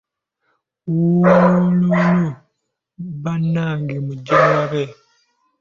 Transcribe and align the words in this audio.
Wuulululuuu, 0.91 2.31
abange 3.29 3.97
mugye 4.05 4.31
mulabe, 4.39 4.83